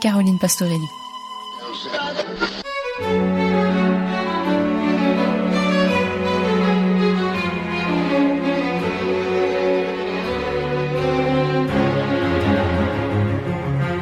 [0.00, 0.86] Caroline Pastorelli.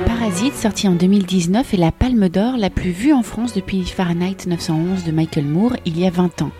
[0.04, 4.36] Parasite, sorti en 2019, est la palme d'or la plus vue en France depuis Fahrenheit
[4.46, 6.50] 911 de Michael Moore il y a 20 ans.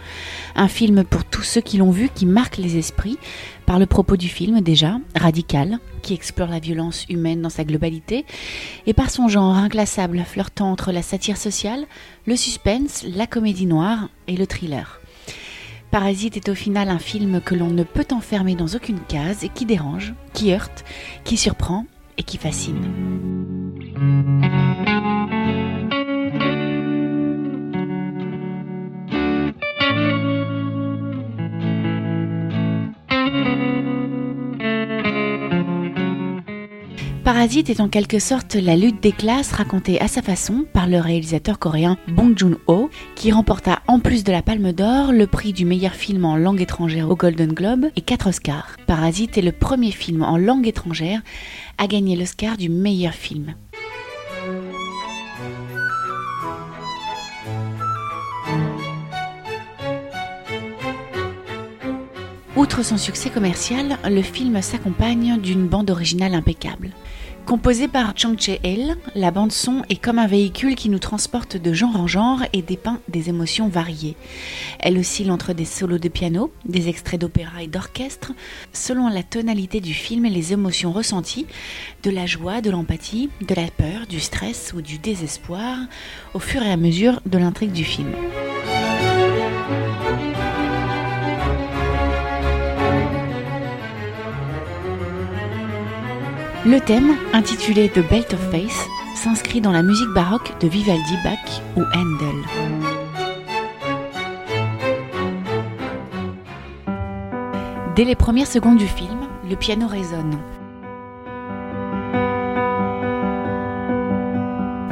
[0.55, 3.19] Un film pour tous ceux qui l'ont vu qui marque les esprits
[3.73, 8.27] par le propos du film déjà, radical, qui explore la violence humaine dans sa globalité,
[8.87, 11.87] et par son genre inclassable flirtant entre la satire sociale,
[12.27, 15.01] le suspense, la comédie noire et le thriller.
[15.91, 19.49] Parasite est au final un film que l'on ne peut enfermer dans aucune case et
[19.49, 20.85] qui dérange, qui heurte,
[21.25, 21.87] qui surprend
[22.19, 22.77] et qui fascine.
[37.25, 40.99] Parasite est en quelque sorte la lutte des classes racontée à sa façon par le
[40.99, 45.65] réalisateur coréen Bong Joon-ho, qui remporta en plus de la Palme d'Or le prix du
[45.65, 48.77] meilleur film en langue étrangère au Golden Globe et 4 Oscars.
[48.89, 51.23] Parasite est le premier film en langue étrangère
[51.79, 53.55] à gagner l'Oscar du meilleur film.
[62.55, 66.91] Outre son succès commercial, le film s'accompagne d'une bande originale impeccable.
[67.47, 71.73] Composée par Chang Che-el, la bande son est comme un véhicule qui nous transporte de
[71.73, 74.17] genre en genre et dépeint des émotions variées.
[74.79, 78.33] Elle oscille entre des solos de piano, des extraits d'opéra et d'orchestre,
[78.75, 81.47] selon la tonalité du film et les émotions ressenties,
[82.03, 85.79] de la joie, de l'empathie, de la peur, du stress ou du désespoir,
[86.35, 88.13] au fur et à mesure de l'intrigue du film.
[96.65, 101.61] Le thème, intitulé The Belt of Faith, s'inscrit dans la musique baroque de Vivaldi, Bach
[101.77, 102.37] ou Handel.
[107.97, 110.39] Dès les premières secondes du film, le piano résonne.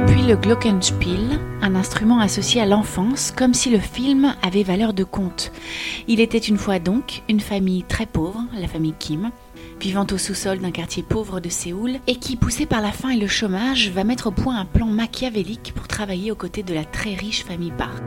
[0.07, 5.05] Puis le Glockenspiel, un instrument associé à l'enfance, comme si le film avait valeur de
[5.05, 5.53] conte.
[6.09, 9.31] Il était une fois donc une famille très pauvre, la famille Kim,
[9.81, 13.19] vivant au sous-sol d'un quartier pauvre de Séoul, et qui, poussé par la faim et
[13.19, 16.85] le chômage, va mettre au point un plan machiavélique pour travailler aux côtés de la
[16.85, 18.03] très riche famille Park.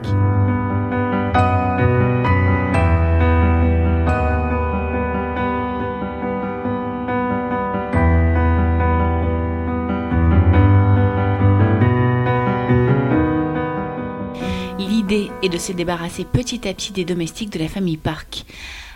[14.78, 18.44] L'idée est de se débarrasser petit à petit des domestiques de la famille Park.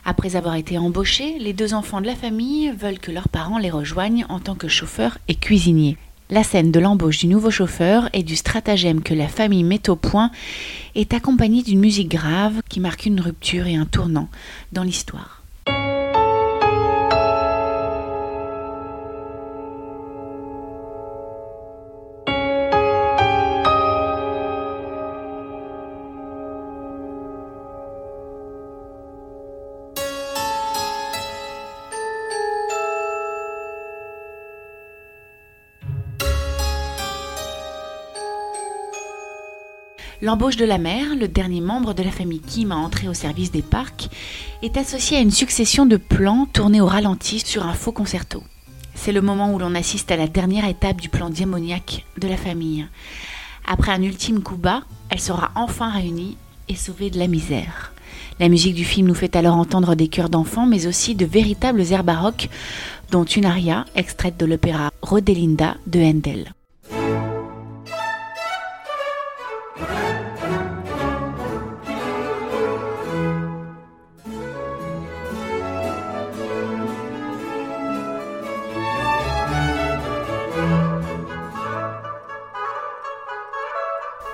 [0.04, 3.70] Après avoir été embauchés, les deux enfants de la famille veulent que leurs parents les
[3.70, 5.96] rejoignent en tant que chauffeurs et cuisiniers.
[6.30, 9.96] La scène de l'embauche du nouveau chauffeur et du stratagème que la famille met au
[9.96, 10.30] point
[10.94, 14.28] est accompagnée d'une musique grave qui marque une rupture et un tournant
[14.72, 15.37] dans l'histoire.
[40.20, 43.52] L'embauche de la mère, le dernier membre de la famille Kim à entrer au service
[43.52, 44.08] des parcs,
[44.62, 48.42] est associée à une succession de plans tournés au ralenti sur un faux concerto.
[48.96, 52.36] C'est le moment où l'on assiste à la dernière étape du plan diamoniaque de la
[52.36, 52.88] famille.
[53.64, 56.36] Après un ultime coup bas, elle sera enfin réunie
[56.68, 57.92] et sauvée de la misère.
[58.40, 61.92] La musique du film nous fait alors entendre des chœurs d'enfants, mais aussi de véritables
[61.92, 62.48] airs baroques,
[63.12, 66.52] dont une aria extraite de l'opéra Rodelinda de Handel.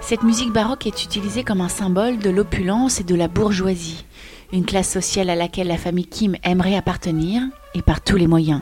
[0.06, 4.04] Cette musique baroque est utilisée comme un symbole de l'opulence et de la bourgeoisie,
[4.52, 7.40] une classe sociale à laquelle la famille Kim aimerait appartenir,
[7.74, 8.60] et par tous les moyens.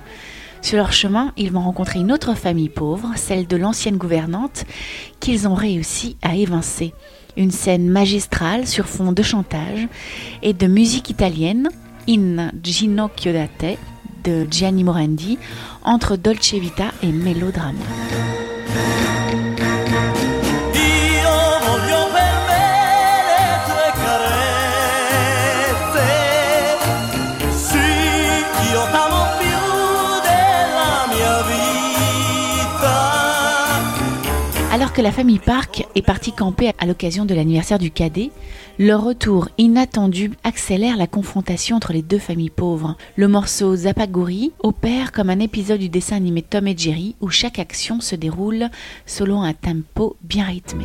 [0.63, 4.65] Sur leur chemin, ils vont rencontrer une autre famille pauvre, celle de l'ancienne gouvernante,
[5.19, 6.95] qu'ils ont réussi à évincer.
[7.37, 9.89] Une scène magistrale sur fond de chantage
[10.43, 11.71] et de musique italienne,
[12.09, 13.49] In Ginocchio da
[14.23, 15.39] de Gianni Morandi,
[15.83, 17.79] entre Dolce Vita et mélodrame.
[34.93, 38.31] Alors que la famille Park est partie camper à l'occasion de l'anniversaire du cadet,
[38.79, 42.99] leur retour inattendu accélère la confrontation entre les deux familles pauvres.
[43.17, 47.59] Le morceau Zapaguri opère comme un épisode du dessin animé Tom et Jerry où chaque
[47.59, 48.69] action se déroule
[49.07, 50.85] selon un tempo bien rythmé.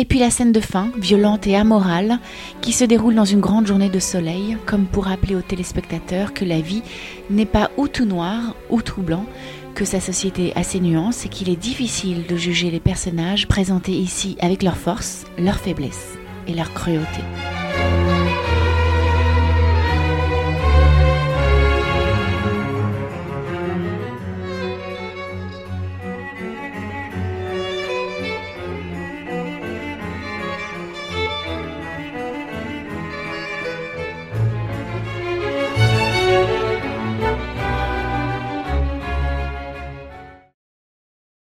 [0.00, 2.20] Et puis la scène de fin, violente et amorale,
[2.62, 6.46] qui se déroule dans une grande journée de soleil, comme pour rappeler aux téléspectateurs que
[6.46, 6.82] la vie
[7.28, 9.26] n'est pas ou tout noir ou tout blanc,
[9.74, 13.92] que sa société a ses nuances et qu'il est difficile de juger les personnages présentés
[13.92, 16.16] ici avec leurs forces, leurs faiblesses
[16.48, 17.20] et leur cruauté.